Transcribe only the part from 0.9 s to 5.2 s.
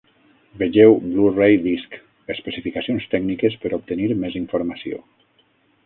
Blu-ray Disc: Especificacions tècniques per obtenir més informació.